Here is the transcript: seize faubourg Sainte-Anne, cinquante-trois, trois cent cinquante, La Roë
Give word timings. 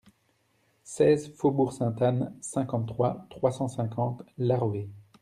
seize 0.83 1.31
faubourg 1.35 1.71
Sainte-Anne, 1.73 2.33
cinquante-trois, 2.41 3.27
trois 3.29 3.51
cent 3.51 3.67
cinquante, 3.67 4.23
La 4.39 4.57
Roë 4.57 4.89